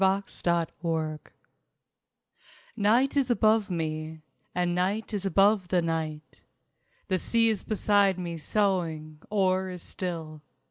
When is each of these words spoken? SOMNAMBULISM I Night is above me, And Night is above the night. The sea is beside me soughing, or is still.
SOMNAMBULISM 0.03 1.19
I 1.23 1.27
Night 2.75 3.15
is 3.15 3.29
above 3.29 3.69
me, 3.69 4.21
And 4.55 4.73
Night 4.73 5.13
is 5.13 5.27
above 5.27 5.67
the 5.67 5.83
night. 5.83 6.41
The 7.07 7.19
sea 7.19 7.49
is 7.49 7.63
beside 7.63 8.17
me 8.17 8.37
soughing, 8.39 9.19
or 9.29 9.69
is 9.69 9.83
still. 9.83 10.41